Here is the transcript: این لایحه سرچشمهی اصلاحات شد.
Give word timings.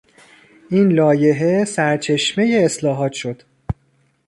این 0.69 0.91
لایحه 0.91 1.65
سرچشمهی 1.65 2.65
اصلاحات 2.65 3.11
شد. 3.13 3.41